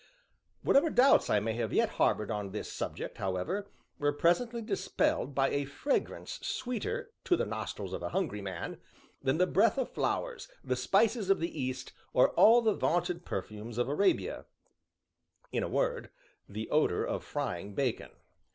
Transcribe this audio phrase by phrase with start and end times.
[0.63, 3.67] Whatever doubts I may have yet harbored on the subject, however,
[3.99, 8.79] were presently dispelled by a fragrance sweeter, to the nostrils of a hungry man,
[9.21, 13.77] than the breath of flowers, the spices of the East, or all the vaunted perfumes
[13.77, 14.45] of Arabia
[15.51, 16.09] in a word,
[16.49, 18.09] the odor of frying bacon.